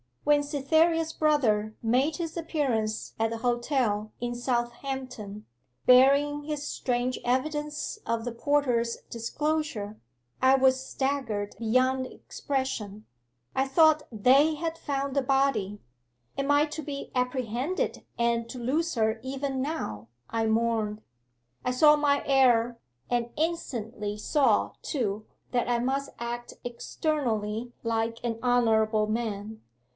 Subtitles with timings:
[0.23, 5.45] 'When Cytherea's brother made his appearance at the hotel in Southampton,
[5.85, 9.99] bearing his strange evidence of the porter's disclosure,
[10.41, 13.05] I was staggered beyond expression.
[13.55, 15.79] I thought they had found the body.
[16.37, 21.01] "Am I to be apprehended and to lose her even now?" I mourned.
[21.65, 22.79] I saw my error,
[23.09, 29.61] and instantly saw, too, that I must act externally like an honourable man.